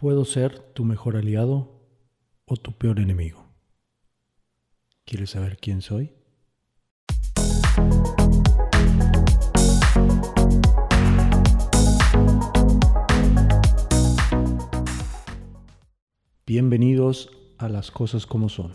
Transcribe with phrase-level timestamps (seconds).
[0.00, 1.68] Puedo ser tu mejor aliado
[2.46, 3.44] o tu peor enemigo.
[5.04, 6.14] ¿Quieres saber quién soy?
[16.46, 17.28] Bienvenidos
[17.58, 18.72] a las cosas como son.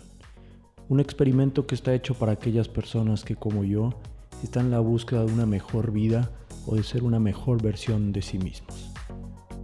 [0.89, 3.99] Un experimento que está hecho para aquellas personas que como yo
[4.43, 6.29] están en la búsqueda de una mejor vida
[6.67, 8.91] o de ser una mejor versión de sí mismos.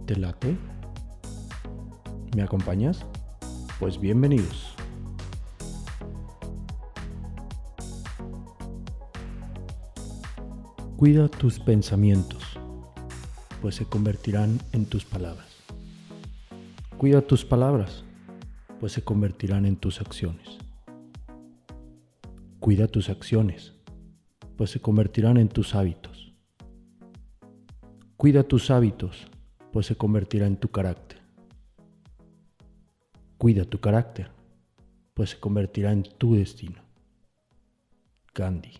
[0.06, 0.56] ¿Te late?
[2.34, 3.04] ¿Me acompañas?
[3.78, 4.74] Pues bienvenidos.
[10.96, 12.42] Cuida tus pensamientos,
[13.60, 15.48] pues se convertirán en tus palabras.
[16.96, 18.02] Cuida tus palabras,
[18.80, 20.58] pues se convertirán en tus acciones.
[22.60, 23.74] Cuida tus acciones,
[24.56, 26.32] pues se convertirán en tus hábitos.
[28.16, 29.26] Cuida tus hábitos,
[29.70, 31.21] pues se convertirá en tu carácter.
[33.42, 34.30] Cuida tu carácter,
[35.14, 36.80] pues se convertirá en tu destino.
[38.32, 38.74] Gandhi.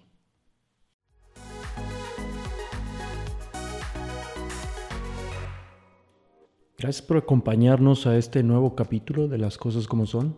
[6.79, 10.37] Gracias por acompañarnos a este nuevo capítulo de Las Cosas como Son.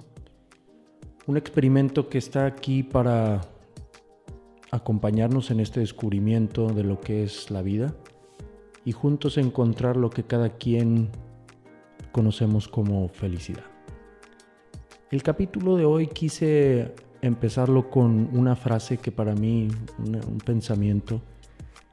[1.26, 3.42] Un experimento que está aquí para
[4.70, 7.94] acompañarnos en este descubrimiento de lo que es la vida
[8.86, 11.10] y juntos encontrar lo que cada quien
[12.10, 13.73] conocemos como felicidad.
[15.14, 21.22] El capítulo de hoy quise empezarlo con una frase que para mí, un, pensamiento,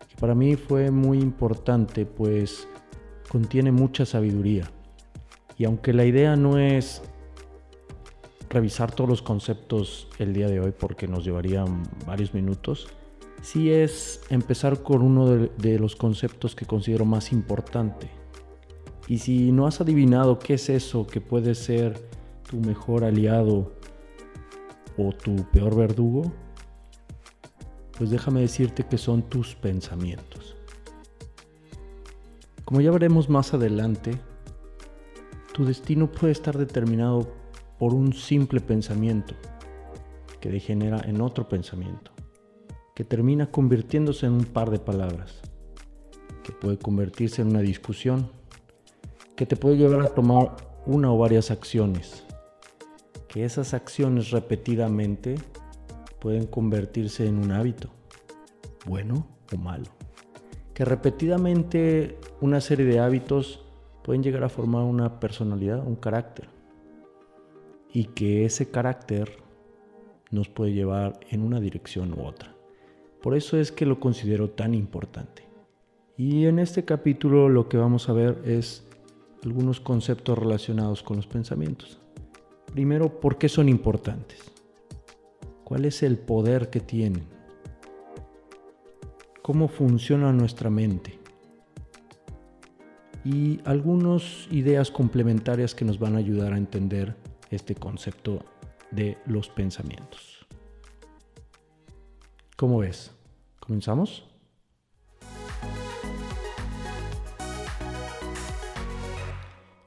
[0.10, 2.68] que para mí fue muy importante, pues
[3.30, 4.72] contiene mucha sabiduría.
[5.56, 7.04] Y aunque la idea no es
[8.50, 11.64] revisar todos los conceptos el día de hoy porque nos llevaría
[12.08, 12.88] varios minutos,
[13.44, 18.10] sí es empezar con uno de, los conceptos que considero más importante.
[19.08, 22.10] Y si no has adivinado qué es eso que puede ser
[22.50, 23.72] tu mejor aliado
[24.98, 26.32] o tu peor verdugo,
[27.98, 30.56] pues déjame decirte que son tus pensamientos.
[32.66, 34.18] Como ya veremos más adelante,
[35.54, 37.28] tu destino puede estar determinado
[37.78, 39.34] por un simple pensamiento
[40.40, 42.12] que degenera en otro pensamiento,
[42.96, 45.42] que termina convirtiéndose en un par de palabras,
[46.44, 48.32] que puede convertirse en una discusión,
[49.36, 50.56] que te puede llevar a tomar
[50.86, 52.24] una o varias acciones,
[53.32, 55.36] que esas acciones repetidamente
[56.20, 57.90] pueden convertirse en un hábito,
[58.86, 59.86] bueno o malo
[60.74, 63.64] que repetidamente una serie de hábitos
[64.04, 66.48] pueden llegar a formar una personalidad, un carácter.
[67.94, 69.38] Y que ese carácter
[70.32, 72.56] nos puede llevar en una dirección u otra.
[73.22, 75.44] Por eso es que lo considero tan importante.
[76.18, 78.88] Y en este capítulo lo que vamos a ver es
[79.44, 82.00] algunos conceptos relacionados con los pensamientos.
[82.72, 84.40] Primero, ¿por qué son importantes?
[85.64, 87.42] ¿Cuál es el poder que tienen?
[89.42, 91.20] cómo funciona nuestra mente
[93.24, 97.16] y algunas ideas complementarias que nos van a ayudar a entender
[97.50, 98.40] este concepto
[98.92, 100.48] de los pensamientos.
[102.56, 103.12] ¿Cómo ves?
[103.60, 104.31] ¿Comenzamos?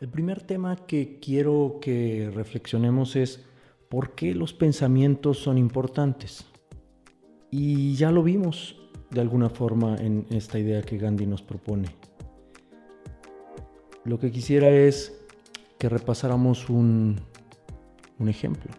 [0.05, 3.43] El primer tema que quiero que reflexionemos es
[3.89, 6.45] por qué los pensamientos son importantes.
[7.51, 8.77] Y ya lo vimos
[9.09, 11.89] de alguna forma en esta idea que Gandhi nos propone.
[14.05, 15.25] Lo que quisiera es
[15.79, 17.19] que repasáramos un,
[18.29, 18.73] ejemplo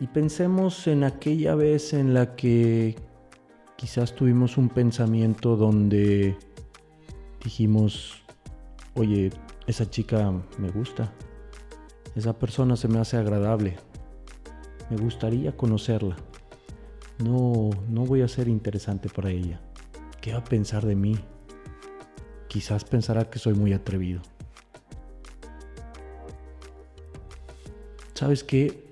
[0.00, 2.96] y pensemos en aquella vez en la que
[3.76, 6.38] quizás tuvimos un pensamiento donde
[7.44, 8.22] dijimos,
[8.94, 9.30] oye,
[9.66, 11.12] esa chica me gusta,
[12.14, 13.76] esa persona se me hace agradable,
[14.90, 16.16] me gustaría conocerla
[17.18, 19.60] no, no voy a ser interesante para ella.
[20.20, 21.16] ¿Qué va a pensar de mí?
[22.48, 24.20] Quizás pensará que soy muy atrevido.
[28.14, 28.84] ¿Sabes qué?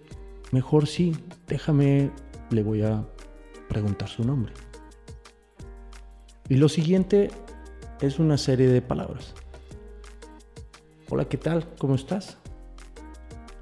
[0.51, 1.17] Mejor sí,
[1.47, 2.11] déjame,
[2.51, 3.05] le voy a
[3.69, 4.53] preguntar su nombre.
[6.49, 7.31] Y lo siguiente
[8.01, 9.35] es una serie de palabras.
[11.15, 11.69] Hola, ¿qué tal?
[11.77, 12.39] ¿Cómo estás?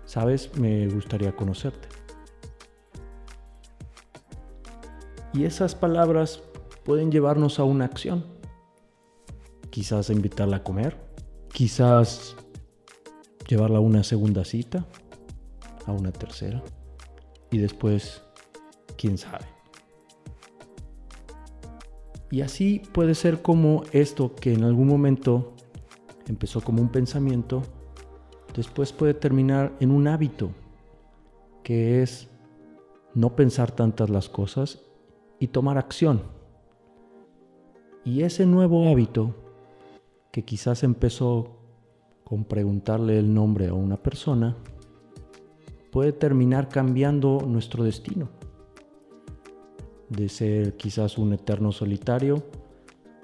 [0.05, 1.89] Sabes, me gustaría conocerte.
[5.33, 6.45] Y esas palabras
[6.85, 8.25] pueden llevarnos a una acción.
[9.71, 10.97] Quizás invitarla a comer,
[11.53, 12.37] quizás
[13.49, 14.87] llevarla a una segunda cita,
[15.87, 16.63] a una tercera,
[17.51, 18.23] y después,
[18.97, 19.47] quién sabe.
[22.31, 25.57] Y así puede ser como esto que en algún momento
[26.31, 27.63] empezó como un pensamiento,
[28.55, 30.51] después puede terminar en un hábito,
[31.65, 32.29] que es
[33.15, 34.81] no pensar tantas las cosas
[35.41, 36.23] y tomar acción.
[38.05, 39.35] Y ese nuevo hábito,
[40.31, 41.57] que quizás empezó
[42.23, 44.57] con preguntarle el nombre a una persona,
[45.91, 48.29] puede terminar cambiando nuestro destino.
[50.09, 52.45] De ser quizás un eterno solitario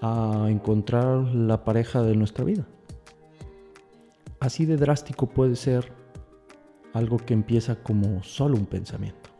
[0.01, 2.67] a encontrar la pareja de nuestra vida.
[4.41, 5.93] Así de drástico puede ser
[6.93, 9.31] algo que empieza como solo un pensamiento.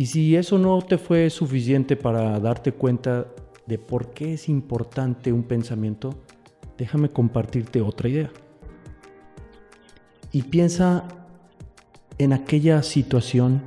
[0.00, 3.26] Y si eso no te fue suficiente para darte cuenta
[3.66, 6.14] de por qué es importante un pensamiento,
[6.78, 8.30] déjame compartirte otra idea.
[10.32, 11.04] Y piensa
[12.16, 13.60] en aquella situación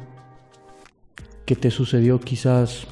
[1.46, 2.88] que te sucedió quizás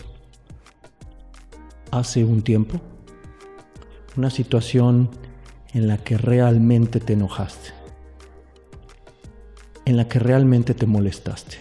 [1.92, 2.82] hace un tiempo.
[4.18, 5.10] Una situación
[5.74, 7.70] en la que realmente te enojaste.
[9.86, 11.58] En la que realmente te molestaste.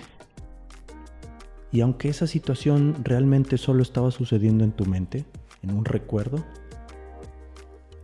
[1.72, 5.25] Y aunque esa situación realmente solo estaba sucediendo en tu mente,
[5.62, 6.44] en un recuerdo,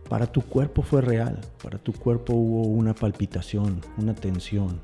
[0.07, 4.79] para tu cuerpo fue real, para tu cuerpo hubo una palpitación, una tensión.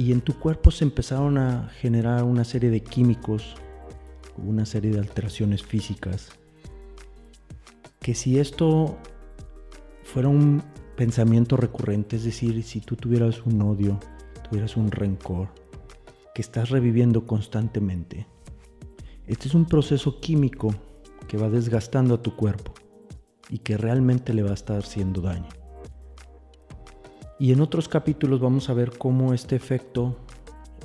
[0.00, 3.54] Y en tu cuerpo se empezaron a generar una serie de químicos,
[4.38, 6.30] una serie de alteraciones físicas,
[8.00, 8.96] que si esto
[10.02, 10.62] fuera un
[10.96, 14.00] pensamiento recurrente, es decir, si tú tuvieras un odio,
[14.48, 15.48] tuvieras un rencor,
[16.34, 18.26] que estás reviviendo constantemente,
[19.26, 20.74] este es un proceso químico
[21.28, 22.72] que va desgastando a tu cuerpo
[23.50, 25.59] y que realmente le va a estar haciendo daño.
[27.40, 30.14] Y en otros capítulos vamos a ver cómo este efecto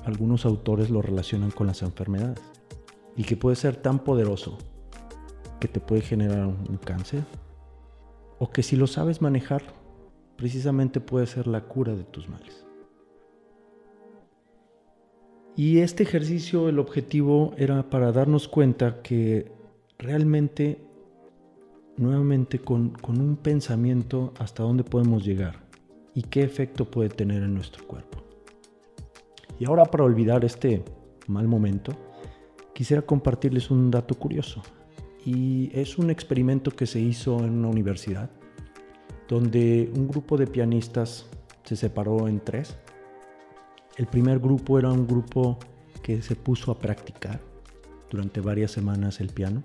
[0.05, 2.39] algunos autores lo relacionan con las enfermedades.
[3.17, 4.57] Y que puede ser tan poderoso
[5.59, 7.25] que te puede generar un cáncer.
[8.39, 9.63] O que si lo sabes manejar
[10.37, 12.65] precisamente puede ser la cura de tus males.
[15.57, 19.51] Y este ejercicio, el objetivo era para darnos cuenta que
[19.97, 20.79] realmente,
[21.97, 25.64] nuevamente, con, con, un pensamiento hasta dónde podemos llegar
[26.15, 28.23] y qué efecto puede tener en nuestro cuerpo.
[29.59, 30.83] Y ahora para olvidar este
[31.27, 31.91] mal momento,
[32.73, 34.63] quisiera compartirles un dato curioso.
[35.23, 38.31] Y es un experimento que se hizo en una universidad,
[39.27, 41.27] donde un grupo de pianistas
[41.63, 42.77] se separó en tres
[43.97, 45.57] el primer grupo era un grupo
[46.03, 47.39] que se puso a practicar
[48.09, 49.63] durante varias semanas el piano.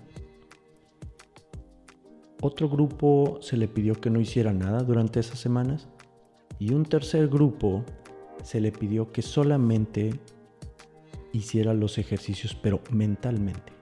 [2.41, 5.89] Otro grupo se le pidió que no hiciera nada durante esas semanas.
[6.61, 7.83] Y un tercer grupo
[8.43, 10.19] se le pidió que solamente
[11.33, 13.73] hiciera los ejercicios, pero mentalmente.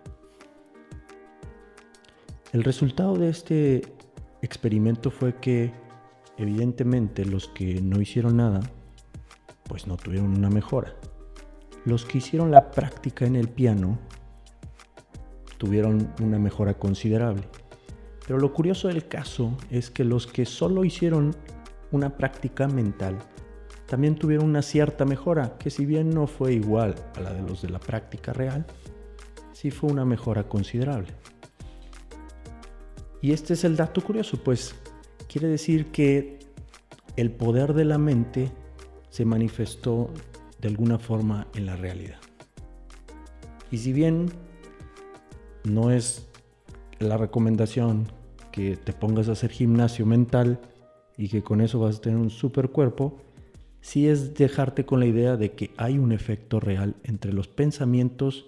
[2.54, 3.82] El resultado de este
[4.42, 5.74] experimento fue que
[6.38, 8.62] evidentemente los que no hicieron nada
[9.66, 10.96] pues no tuvieron una mejora.
[11.84, 14.00] Los que hicieron la práctica en el piano
[15.58, 17.44] tuvieron una mejora considerable.
[18.26, 21.36] Pero lo curioso del caso es que los que solo hicieron
[21.92, 23.18] una práctica mental
[23.90, 27.64] también tuvieron una cierta mejora, que si bien no fue igual a la de los
[27.64, 28.68] de la práctica real,
[29.52, 31.12] sí fue una mejora considerable.
[33.20, 34.76] Y este es el dato curioso, pues
[35.28, 36.38] quiere decir que
[37.18, 38.52] el poder de la mente
[39.10, 40.12] se manifestó
[40.62, 42.20] de alguna forma en la realidad.
[43.72, 44.32] Y si bien
[45.64, 46.28] no es
[47.00, 48.12] la recomendación
[48.52, 50.60] que te pongas a hacer gimnasio mental
[51.20, 53.20] y que con eso vas a tener un super cuerpo,
[53.82, 58.46] sí es dejarte con la idea de que hay un efecto real entre los pensamientos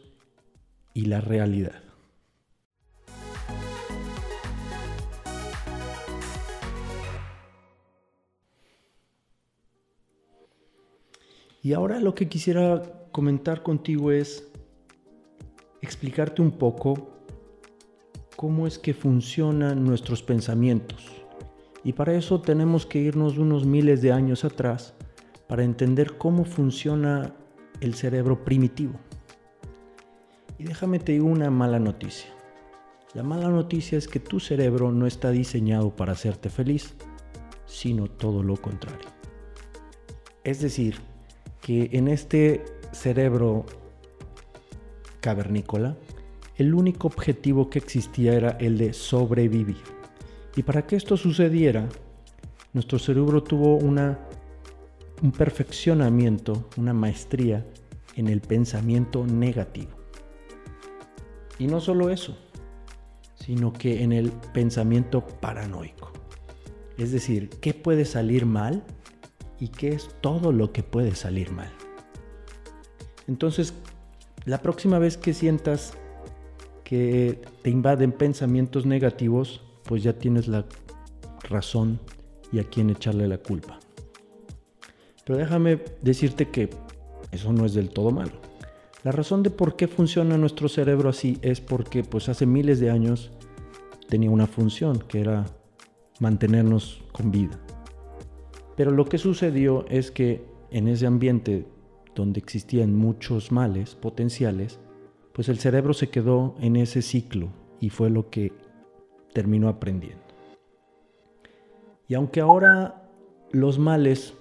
[0.94, 1.84] y la realidad.
[11.62, 14.50] Y ahora lo que quisiera comentar contigo es
[15.82, 17.10] explicarte un poco
[18.38, 21.21] cómo es que funcionan nuestros pensamientos.
[21.84, 24.94] Y para eso tenemos que irnos unos miles de años atrás
[25.48, 27.34] para entender cómo funciona
[27.80, 28.94] el cerebro primitivo.
[30.58, 32.30] Y déjame te digo una mala noticia.
[33.14, 36.94] La mala noticia es que tu cerebro no está diseñado para hacerte feliz,
[37.66, 39.10] sino todo lo contrario.
[40.44, 40.96] Es decir,
[41.62, 43.66] que en este cerebro
[45.20, 45.98] cavernícola,
[46.58, 50.01] el único objetivo que existía era el de sobrevivir.
[50.56, 51.88] Y para que esto sucediera,
[52.74, 54.20] nuestro cerebro tuvo una,
[55.22, 57.66] un perfeccionamiento, una maestría
[58.16, 59.92] en el pensamiento negativo.
[61.60, 62.38] Y no solo eso,
[63.36, 66.12] sino que en el pensamiento paranoico.
[66.98, 68.84] Es decir, ¿qué puede salir mal
[69.60, 71.72] y qué es todo lo que puede salir mal?
[73.28, 73.74] Entonces,
[74.46, 75.94] la próxima vez que sientas
[76.84, 80.66] que te invaden pensamientos negativos, pues ya tienes la
[81.50, 82.00] razón
[82.52, 83.80] y a quién echarle la culpa.
[85.26, 86.70] Pero déjame decirte que
[87.32, 88.34] eso no es del todo malo.
[89.04, 92.92] La razón de por qué funciona nuestro cerebro así es porque pues hace miles de
[92.92, 93.32] años
[94.08, 95.46] tenía una función que era
[96.20, 97.60] mantenernos con vida.
[98.76, 101.66] Pero lo que sucedió es que en ese ambiente
[102.16, 104.80] donde existían muchos males potenciales,
[105.34, 108.52] pues el cerebro se quedó en ese ciclo y fue lo que
[109.34, 110.24] terminó aprendiendo.
[112.08, 113.10] Y aunque ahora
[113.52, 114.34] los males,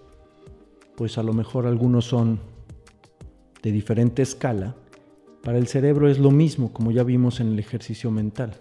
[0.97, 2.41] pues a lo mejor algunos son
[3.63, 4.75] de diferente escala,
[5.43, 8.55] para el cerebro es lo mismo, como ya vimos en el ejercicio mental.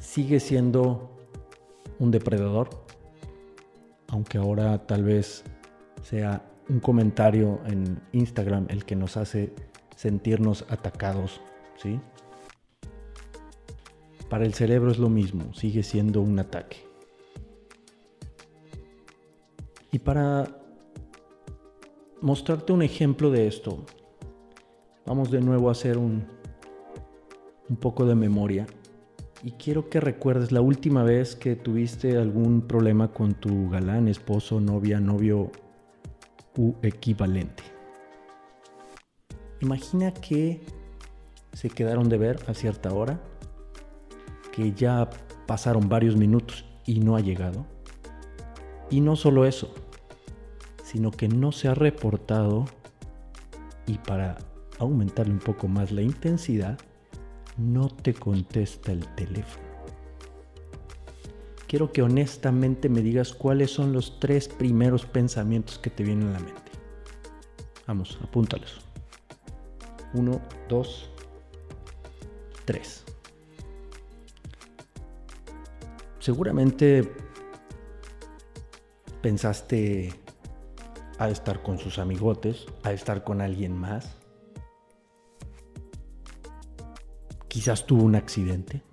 [0.00, 1.10] Sigue siendo
[1.98, 2.68] un depredador,
[4.08, 5.44] aunque ahora tal vez
[6.02, 9.52] sea un comentario en Instagram el que nos hace
[9.96, 11.40] sentirnos atacados,
[11.76, 12.00] ¿sí?
[14.32, 16.78] Para el cerebro es lo mismo, sigue siendo un ataque.
[19.90, 20.48] Y para
[22.22, 23.84] mostrarte un ejemplo de esto,
[25.04, 26.24] vamos de nuevo a hacer un,
[27.68, 28.66] un poco de memoria.
[29.42, 34.62] Y quiero que recuerdes la última vez que tuviste algún problema con tu galán, esposo,
[34.62, 35.52] novia, novio
[36.56, 37.64] u equivalente.
[39.60, 40.62] Imagina que
[41.52, 43.20] se quedaron de ver a cierta hora,
[44.52, 45.10] que ya
[45.46, 47.66] pasaron varios minutos y no ha llegado.
[48.90, 49.74] Y no solo eso,
[50.84, 52.66] sino que no se ha reportado
[53.86, 54.38] y para
[54.78, 56.78] aumentarle un poco más la intensidad,
[57.56, 59.72] no te contesta el teléfono.
[61.66, 66.32] Quiero que honestamente me digas cuáles son los tres primeros pensamientos que te vienen a
[66.32, 66.72] la mente.
[67.86, 68.80] Vamos, apúntalos.
[70.12, 71.08] Uno, dos,
[72.66, 73.04] tres.
[76.22, 77.12] Seguramente
[79.22, 80.14] pensaste
[81.18, 84.14] a estar con sus amigotes, a estar con alguien más.
[87.48, 88.84] Quizás tuvo un accidente.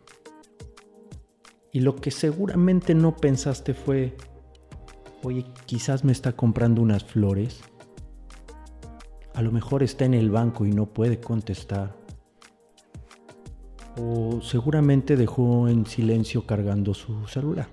[1.71, 4.17] Y lo que seguramente no pensaste fue,
[5.21, 7.61] oye, quizás me está comprando unas flores.
[9.35, 11.98] A lo mejor está en el banco y no puede contestar.
[13.99, 17.67] O seguramente dejó en silencio cargando su celular.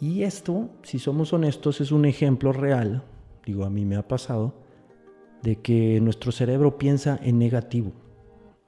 [0.00, 3.04] Y esto, si somos honestos, es un ejemplo real,
[3.46, 4.54] digo, a mí me ha pasado,
[5.42, 7.92] de que nuestro cerebro piensa en negativo.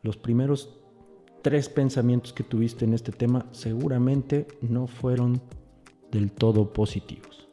[0.02, 0.78] Los primeros
[1.42, 5.40] tres pensamientos que tuviste en este tema seguramente no fueron
[6.10, 7.48] del todo positivos.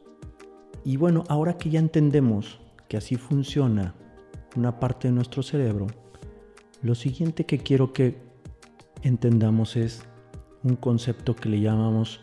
[0.84, 3.94] Y bueno, ahora que ya entendemos que así funciona
[4.56, 5.86] una parte de nuestro cerebro,
[6.84, 8.14] lo siguiente que quiero que
[9.02, 10.02] entendamos es
[10.62, 12.20] un concepto que le llamamos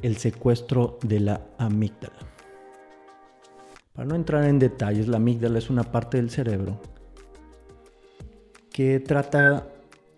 [0.00, 2.20] el secuestro de la amígdala.
[3.92, 6.80] Para no entrar en detalles, la amígdala es una parte del cerebro
[8.70, 9.68] que trata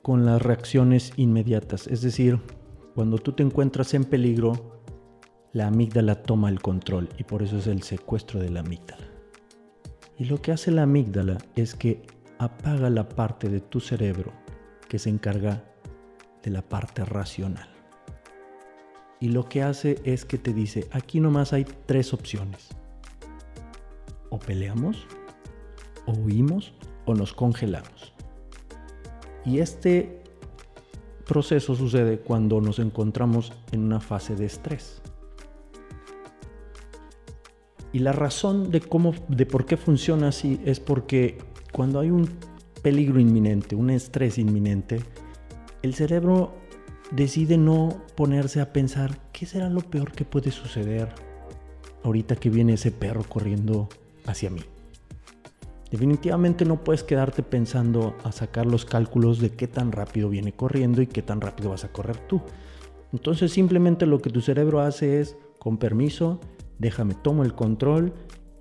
[0.02, 2.38] con las reacciones inmediatas, es decir,
[2.94, 4.82] cuando tú te encuentras en peligro,
[5.52, 9.06] la amígdala toma el control y por eso es el secuestro de la amígdala.
[10.18, 14.32] Y lo que hace la amígdala es que apaga la parte de tu cerebro
[14.88, 15.64] que se encarga
[16.42, 17.76] de la parte racional
[19.20, 22.68] y lo que hace es que te dice, aquí nomás hay tres opciones.
[24.30, 25.06] O peleamos,
[26.06, 26.74] o huimos,
[27.06, 28.12] o nos congelamos.
[29.44, 30.22] Y este
[31.24, 35.00] proceso sucede cuando nos encontramos en una fase de estrés.
[37.92, 41.38] Y la razón de cómo, de por qué funciona así es porque
[41.72, 42.28] cuando hay un
[42.82, 45.00] peligro inminente, un estrés inminente,
[45.82, 46.54] el cerebro
[47.10, 51.08] decide no ponerse a pensar qué será lo peor que puede suceder
[52.02, 53.88] ahorita que viene ese perro corriendo
[54.26, 54.62] hacia mí.
[55.90, 61.00] Definitivamente no puedes quedarte pensando a sacar los cálculos de qué tan rápido viene corriendo
[61.00, 62.40] y qué tan rápido vas a correr tú.
[63.12, 66.40] Entonces simplemente lo que tu cerebro hace es, con permiso,
[66.78, 68.12] déjame, tomo el control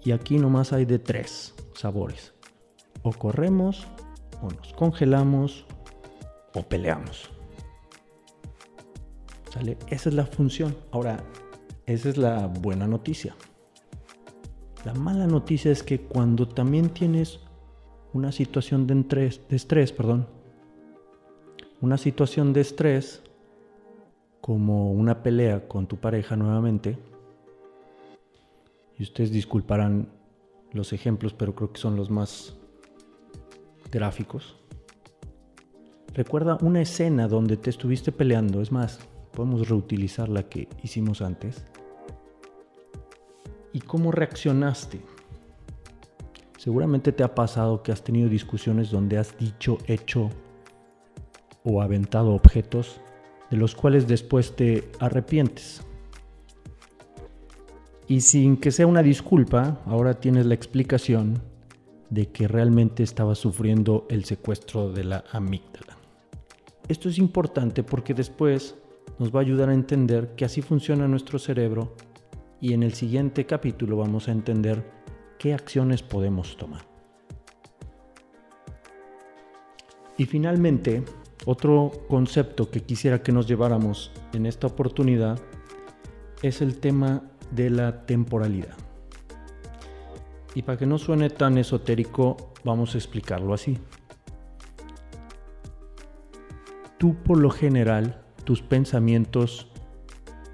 [0.03, 2.34] y aquí nomás hay de tres sabores.
[3.05, 3.85] O corremos,
[4.41, 5.65] o nos congelamos,
[6.55, 7.29] o peleamos.
[9.89, 10.75] Esa es la función.
[10.91, 11.23] Ahora,
[11.85, 13.35] esa es la buena noticia.
[14.83, 17.41] La mala noticia es que cuando también tienes
[18.13, 20.27] una situación de, estrés, de estrés perdón,
[21.81, 23.21] una situación de estrés,
[24.41, 26.97] como una pelea con tu pareja nuevamente,
[28.97, 30.09] y ustedes disculparán
[30.71, 32.57] los ejemplos, pero creo que son los más
[33.91, 34.57] gráficos.
[36.13, 38.99] Recuerda una escena donde te estuviste peleando, es más,
[39.33, 41.65] podemos reutilizar la que hicimos antes.
[43.73, 45.01] ¿Y cómo reaccionaste?
[46.57, 50.29] Seguramente te ha pasado que has tenido discusiones donde has dicho, hecho
[51.63, 53.01] o aventado objetos
[53.51, 55.81] de los cuales después te arrepientes.
[58.07, 61.41] Y sin que sea una disculpa, ahora tienes la explicación
[62.09, 65.97] de que realmente estabas sufriendo el secuestro de la amígdala.
[66.87, 68.75] Esto es importante porque después
[69.17, 71.95] nos va a ayudar a entender que así funciona nuestro cerebro
[72.61, 74.83] y en el siguiente capítulo vamos a entender
[75.39, 76.81] qué acciones podemos tomar.
[80.17, 81.03] Y finalmente,
[81.45, 85.39] otro concepto que quisiera que nos lleváramos en esta oportunidad
[86.41, 88.84] es el tema de la temporalidad.
[90.55, 93.77] Y para que no suene tan esotérico, vamos a explicarlo así.
[96.97, 99.67] Tú por lo general, tus pensamientos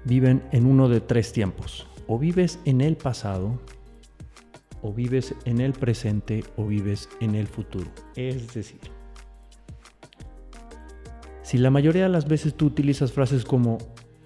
[0.04, 1.86] viven en uno de tres tiempos.
[2.08, 3.60] O vives en el pasado,
[4.82, 7.88] o vives en el presente, o vives en el futuro.
[8.16, 8.80] Es decir,
[11.42, 13.78] si la mayoría de las veces tú utilizas frases como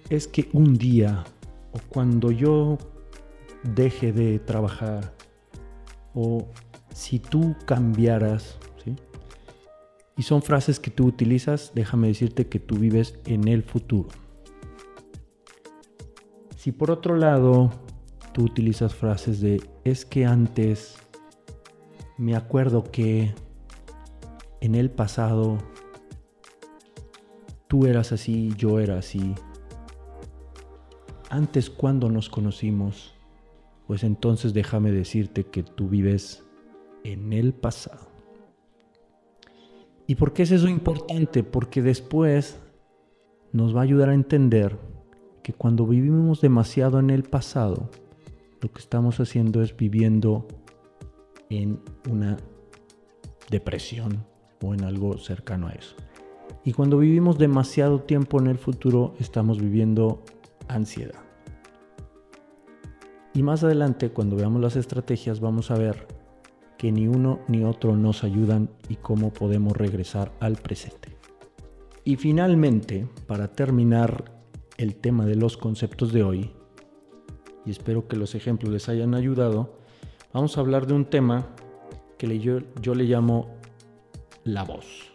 [0.09, 1.25] es que un día
[1.73, 2.79] o cuando yo
[3.75, 5.16] deje de trabajar
[6.17, 6.49] o
[6.93, 8.97] si tú cambiaras, ¿sí?
[10.17, 14.09] Y son frases que tú utilizas, déjame decirte que tú vives en el futuro.
[16.57, 17.71] Si por otro lado
[18.33, 20.97] tú utilizas frases de es que antes
[22.17, 23.35] me acuerdo que
[24.61, 25.59] en el pasado
[27.69, 29.35] tú eras así, yo era así,
[31.29, 33.16] antes cuando nos conocimos,
[33.87, 36.45] pues entonces déjame decirte que tú vives
[37.05, 38.09] en el pasado.
[40.07, 41.43] ¿Y por qué es eso importante?
[41.43, 42.59] Porque después
[43.53, 44.77] nos va a ayudar a entender
[45.43, 47.91] que cuando vivimos demasiado en el pasado,
[48.61, 50.47] lo que estamos haciendo es viviendo
[51.51, 52.37] en una
[53.51, 54.25] depresión
[54.63, 55.97] o en algo cercano a eso.
[56.65, 60.25] Y cuando vivimos demasiado tiempo en el futuro, estamos viviendo
[60.69, 61.26] ansiedad.
[63.37, 66.07] Y más adelante, cuando veamos las estrategias, vamos a ver
[66.79, 71.19] que ni uno ni otro nos ayudan y cómo podemos regresar al presente.
[72.03, 74.33] Y finalmente, para terminar
[74.79, 76.51] el tema de los conceptos de hoy,
[77.67, 79.81] y espero que los ejemplos les hayan ayudado,
[80.33, 81.47] vamos a hablar de un tema
[82.17, 83.51] que yo, yo le llamo
[84.45, 85.13] la voz.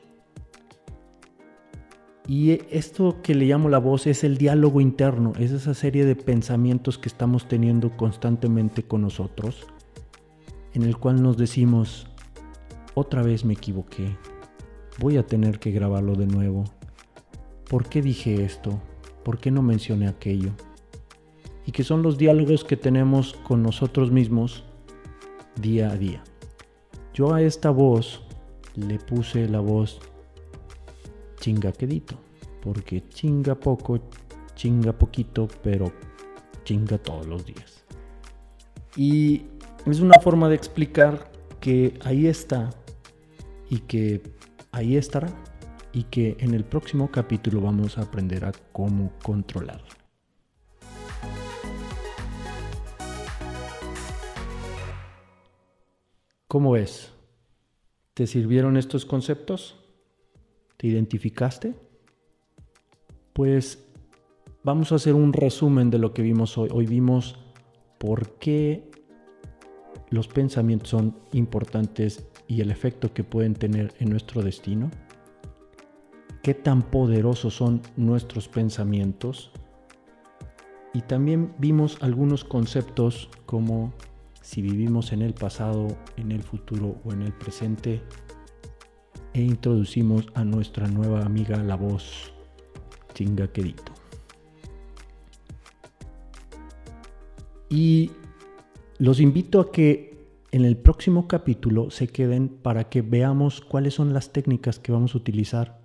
[2.32, 6.16] Y esto que le llamo la voz es el diálogo interno, es esa serie de
[6.16, 9.68] pensamientos que estamos teniendo constantemente con nosotros,
[10.74, 12.08] en el cual nos decimos,
[12.94, 14.16] otra vez me equivoqué,
[14.98, 16.64] voy a tener que grabarlo de nuevo,
[17.70, 18.82] ¿por qué dije esto?
[19.26, 20.52] ¿Por qué no mencioné aquello?
[21.66, 24.64] Y que son los diálogos que tenemos con nosotros mismos
[25.60, 26.24] día a día.
[27.14, 28.24] Yo a esta voz
[28.78, 30.00] le puse la voz
[31.42, 32.16] chinga quedito,
[32.62, 34.00] porque chinga poco,
[34.56, 35.92] chinga poquito, pero
[36.64, 37.84] chinga todos los días.
[38.96, 39.48] Y
[39.86, 42.70] es una forma de explicar que ahí está
[43.70, 44.22] y que
[44.72, 45.30] ahí estará
[45.92, 49.84] y que en el próximo capítulo vamos a aprender a cómo controlar.
[56.48, 57.14] ¿Cómo ves?
[58.14, 59.81] ¿Te sirvieron estos conceptos?
[60.82, 61.76] ¿Te identificaste?
[63.34, 63.88] Pues
[64.64, 66.70] vamos a hacer un resumen de lo que vimos hoy.
[66.74, 67.38] Hoy vimos
[68.00, 68.90] por qué
[70.10, 74.90] los pensamientos son importantes y el efecto que pueden tener en nuestro destino.
[76.42, 79.52] Qué tan poderosos son nuestros pensamientos.
[80.96, 83.94] Y también vimos algunos conceptos como
[84.42, 88.02] si vivimos en el pasado, en el futuro o en el presente,
[89.34, 92.34] e introducimos a nuestra nueva amiga la voz
[93.14, 93.94] chingaquerito.
[97.70, 98.12] Y
[98.98, 100.12] los invito a que
[100.52, 105.16] en el próximo capítulo se queden para que veamos cuáles son las técnicas que vamos
[105.16, 105.80] a utilizar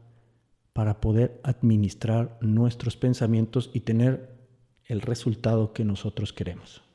[0.73, 4.37] para poder administrar nuestros pensamientos y tener
[4.85, 6.86] el resultado que nosotros queremos.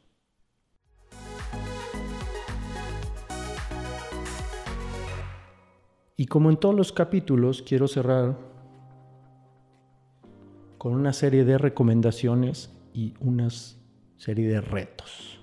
[6.21, 8.37] Y como en todos los capítulos, quiero cerrar
[10.77, 13.49] con una serie de recomendaciones y una
[14.17, 15.39] serie de retos.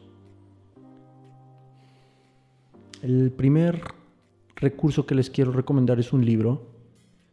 [3.03, 3.83] El primer
[4.55, 6.71] recurso que les quiero recomendar es un libro,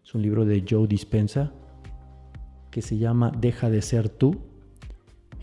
[0.04, 1.52] es un libro de Joe Dispensa,
[2.72, 4.38] que se llama Deja de ser tú.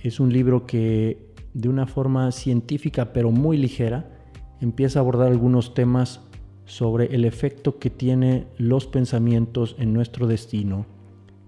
[0.03, 4.11] Es un libro que de una forma científica pero muy ligera
[4.61, 6.21] empieza a abordar algunos temas
[6.65, 10.87] sobre el efecto que tiene los pensamientos en nuestro destino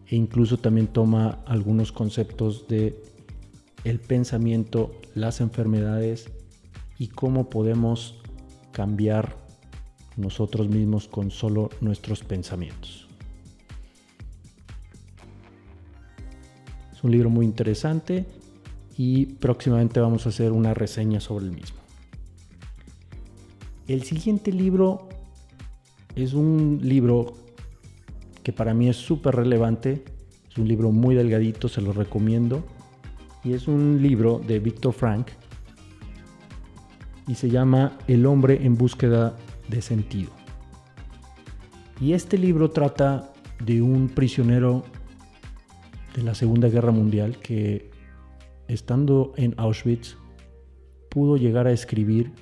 [0.07, 3.03] e incluso también toma algunos conceptos de
[3.85, 6.31] el pensamiento, las enfermedades
[6.99, 8.21] y cómo podemos
[8.73, 9.37] cambiar
[10.17, 13.09] nosotros mismos con solo nuestros pensamientos.
[16.93, 18.25] Es un libro muy interesante
[18.97, 21.79] y próximamente vamos a hacer una reseña sobre el mismo.
[23.87, 25.09] El siguiente libro
[26.17, 27.35] es un libro
[28.43, 30.05] que para mí es súper relevante.
[30.51, 32.65] Es un libro muy delgadito, se lo recomiendo.
[33.43, 35.29] Y es un libro de Víctor Frank
[37.29, 39.37] y se llama El hombre en búsqueda
[39.69, 40.31] de sentido.
[42.01, 43.33] Y este libro trata
[43.65, 44.85] de un prisionero
[46.17, 47.91] de la Segunda Guerra Mundial que
[48.67, 50.17] estando en Auschwitz
[51.11, 52.33] pudo llegar a escribir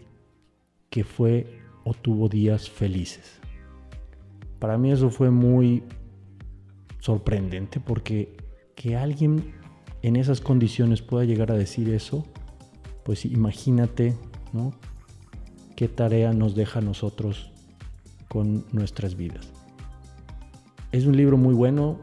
[0.92, 3.40] que fue o tuvo días felices.
[4.58, 5.82] Para mí eso fue muy
[7.00, 8.36] sorprendente porque
[8.76, 9.54] que alguien
[10.02, 12.26] en esas condiciones pueda llegar a decir eso,
[13.04, 14.14] pues imagínate,
[14.52, 14.74] ¿no?
[15.76, 17.52] ¿Qué tarea nos deja a nosotros
[18.28, 19.48] con nuestras vidas?
[20.92, 21.98] Es un libro muy bueno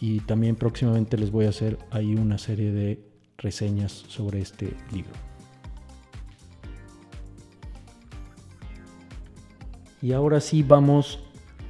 [0.00, 3.06] y también próximamente les voy a hacer ahí una serie de
[3.38, 5.33] reseñas sobre este libro.
[10.04, 11.18] Y ahora sí vamos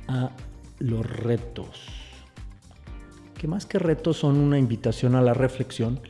[0.09, 0.33] a
[0.81, 1.87] los retos.
[3.39, 6.01] Que más que retos son una invitación a la reflexión,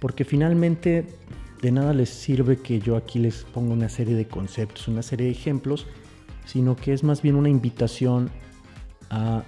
[0.00, 1.04] porque finalmente
[1.60, 5.26] de nada les sirve que yo aquí les ponga una serie de conceptos, una serie
[5.26, 5.86] de ejemplos,
[6.46, 8.30] sino que es más bien una invitación
[9.10, 9.42] a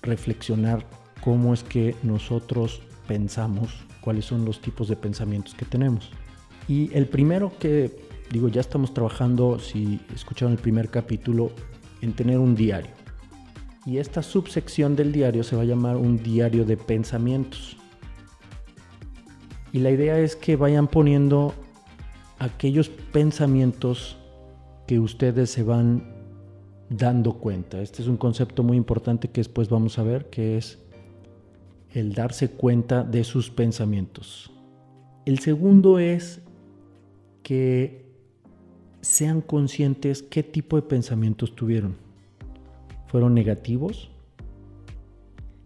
[0.00, 0.86] reflexionar
[1.20, 6.10] cómo es que nosotros pensamos, cuáles son los tipos de pensamientos que tenemos.
[6.68, 11.50] Y el primero que digo, ya estamos trabajando, si escucharon el primer capítulo,
[12.02, 12.90] en tener un diario.
[13.84, 17.76] Y esta subsección del diario se va a llamar un diario de pensamientos.
[19.72, 21.54] Y la idea es que vayan poniendo
[22.38, 24.16] aquellos pensamientos
[24.86, 26.14] que ustedes se van
[26.88, 27.80] dando cuenta.
[27.80, 30.78] Este es un concepto muy importante que después vamos a ver, que es
[31.90, 34.50] el darse cuenta de sus pensamientos.
[35.24, 36.42] El segundo es
[37.42, 38.05] que
[39.00, 41.96] sean conscientes qué tipo de pensamientos tuvieron.
[43.06, 44.10] ¿Fueron negativos?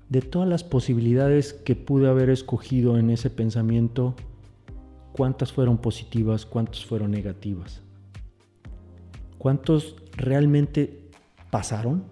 [0.09, 4.15] De todas las posibilidades que pude haber escogido en ese pensamiento,
[5.13, 6.45] ¿cuántas fueron positivas?
[6.45, 7.81] ¿Cuántas fueron negativas?
[9.39, 11.09] ¿Cuántos realmente
[11.51, 12.05] pasaron?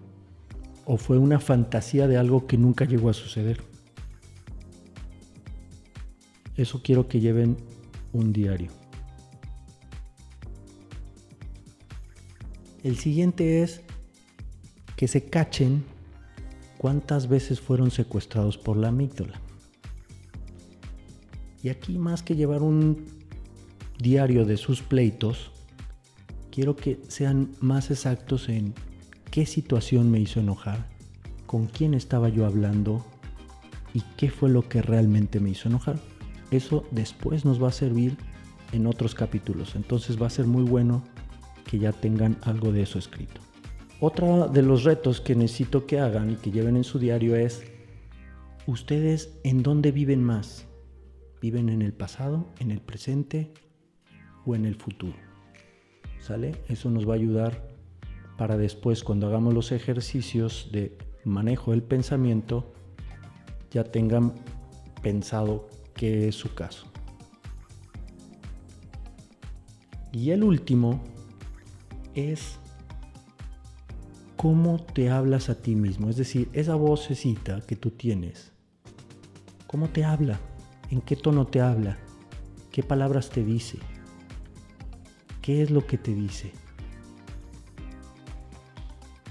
[0.85, 3.61] ¿O fue una fantasía de algo que nunca llegó a suceder?
[6.55, 7.57] Eso quiero que lleven
[8.13, 8.78] un diario.
[12.83, 13.81] El siguiente es
[14.95, 15.83] que se cachen
[16.77, 19.41] cuántas veces fueron secuestrados por la amígdala.
[21.61, 23.05] Y aquí más que llevar un
[23.97, 25.51] diario de sus pleitos,
[26.51, 28.73] quiero que sean más exactos en
[29.29, 30.87] qué situación me hizo enojar,
[31.45, 33.05] con quién estaba yo hablando
[33.93, 35.99] y qué fue lo que realmente me hizo enojar.
[36.49, 38.17] Eso después nos va a servir
[38.71, 41.03] en otros capítulos, entonces va a ser muy bueno
[41.69, 43.41] que ya tengan algo de eso escrito.
[43.99, 47.63] Otra de los retos que necesito que hagan y que lleven en su diario es,
[48.65, 50.65] ¿ustedes en dónde viven más?
[51.41, 53.53] ¿Viven en el pasado, en el presente
[54.45, 55.17] o en el futuro?
[56.19, 56.55] ¿Sale?
[56.69, 57.69] Eso nos va a ayudar
[58.35, 62.73] para después, cuando hagamos los ejercicios de manejo del pensamiento,
[63.69, 64.33] ya tengan
[65.03, 66.87] pensado qué es su caso.
[70.11, 71.03] Y el último
[72.19, 72.59] es
[74.35, 76.09] cómo te hablas a ti mismo.
[76.09, 78.51] Es decir, esa vocecita que tú tienes,
[79.67, 80.39] ¿cómo te habla?
[80.89, 81.97] ¿En qué tono te habla?
[82.71, 83.79] ¿Qué palabras te dice?
[85.41, 86.53] ¿Qué es lo que te dice?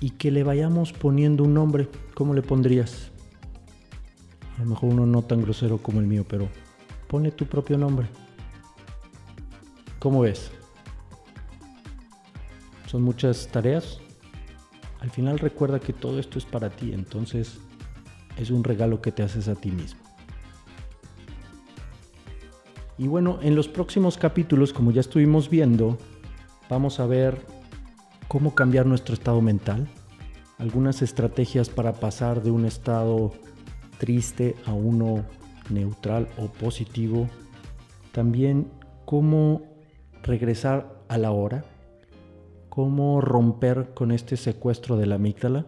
[0.00, 3.10] Y que le vayamos poniendo un nombre, ¿cómo le pondrías?
[4.58, 6.48] A lo mejor uno no tan grosero como el mío, pero
[7.08, 8.08] pone tu propio nombre.
[9.98, 10.52] ¿Cómo ves?
[12.88, 14.00] Son muchas tareas.
[15.00, 17.58] Al final recuerda que todo esto es para ti, entonces
[18.36, 20.00] es un regalo que te haces a ti mismo.
[22.96, 25.98] Y bueno, en los próximos capítulos, como ya estuvimos viendo,
[26.68, 27.40] vamos a ver
[28.26, 29.86] cómo cambiar nuestro estado mental,
[30.58, 33.32] algunas estrategias para pasar de un estado
[33.98, 35.24] triste a uno
[35.70, 37.28] neutral o positivo,
[38.12, 38.68] también
[39.04, 39.62] cómo
[40.22, 41.64] regresar a la hora,
[42.78, 45.66] cómo romper con este secuestro de la amígdala.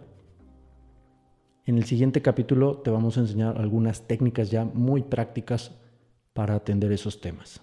[1.67, 5.73] En el siguiente capítulo te vamos a enseñar algunas técnicas ya muy prácticas
[6.35, 7.63] para atender esos temas.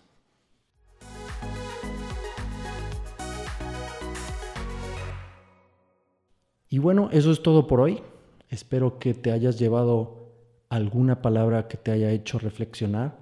[6.68, 8.02] Y bueno, eso es todo por hoy.
[8.50, 10.34] Espero que te hayas llevado
[10.68, 13.18] alguna palabra que te haya hecho reflexionar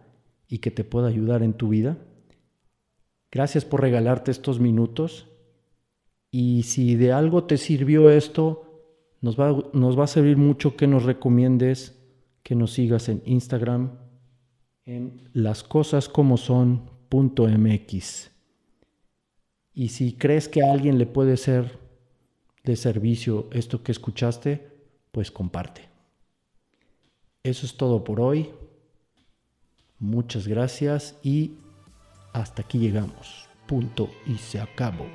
[0.48, 2.00] y que te pueda ayudar en tu vida.
[3.32, 5.28] Gracias por regalarte estos minutos.
[6.38, 8.84] Y si de algo te sirvió esto,
[9.21, 11.98] nos va, nos va a servir mucho que nos recomiendes,
[12.43, 13.91] que nos sigas en Instagram,
[14.86, 18.32] en lascosascomoson.mx.
[19.74, 21.80] Y si crees que a alguien le puede ser
[22.65, 24.67] de servicio esto que escuchaste,
[25.13, 25.84] pues comparte.
[27.43, 28.50] Eso es todo por hoy.
[30.00, 31.54] Muchas gracias y
[32.34, 33.48] hasta aquí llegamos.
[33.67, 35.06] Punto y se acabó.